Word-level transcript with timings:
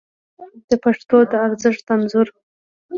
د 0.69 0.71
پښتو 0.83 1.17
د 1.31 1.33
ارزښت 1.45 1.85
انځور 1.93 2.27